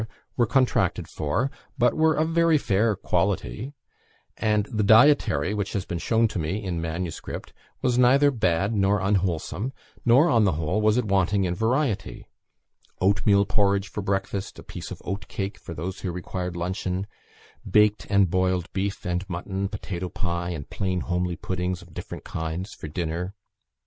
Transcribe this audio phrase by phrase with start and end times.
[0.35, 3.71] were contracted for, but were of very fair quality;
[4.35, 8.99] and the dietary, which has been shown to me in manuscript, was neither bad nor
[8.99, 9.71] unwholesome;
[10.03, 12.25] nor, on the whole, was it wanting in variety.
[12.99, 17.05] Oatmeal porridge for breakfast; a piece of oat cake for those who required luncheon;
[17.69, 22.73] baked and boiled beef, and mutton, potato pie, and plain homely puddings of different kinds
[22.73, 23.35] for dinner.